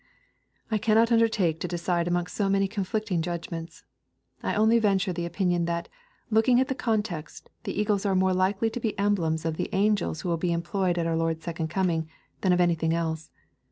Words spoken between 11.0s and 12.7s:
our Lord's second coming, than of